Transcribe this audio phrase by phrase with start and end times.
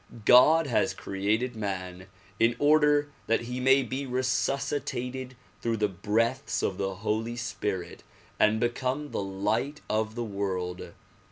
[0.25, 2.07] God has created man
[2.39, 8.01] in order that he may be resuscitated through the breaths of the Holy Spirit
[8.39, 10.93] and become the light of the world.